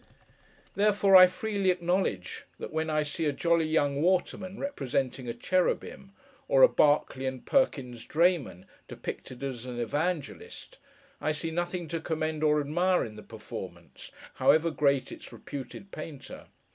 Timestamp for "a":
3.25-3.31, 5.29-5.33, 6.63-6.67